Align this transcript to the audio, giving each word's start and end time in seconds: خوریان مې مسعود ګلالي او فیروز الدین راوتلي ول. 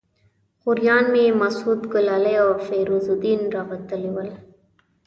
خوریان 0.61 1.05
مې 1.13 1.25
مسعود 1.41 1.81
ګلالي 1.93 2.35
او 2.43 2.49
فیروز 2.67 3.05
الدین 3.13 3.41
راوتلي 3.55 4.09
ول. 4.13 4.29